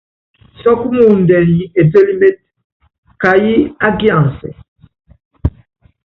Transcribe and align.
Sɔ́k 0.61 0.79
muundɛ 0.93 1.37
nyi 1.51 1.63
etélíméte 1.81 2.39
káyií 3.21 3.61
ákiansɛ? 3.85 4.49